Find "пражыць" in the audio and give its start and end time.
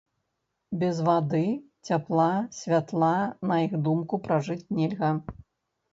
4.25-4.63